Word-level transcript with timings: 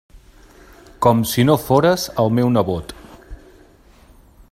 Com 1.05 1.21
si 1.33 1.45
no 1.49 1.57
fores 1.65 2.07
el 2.25 2.35
meu 2.39 2.53
nebot. 2.57 2.97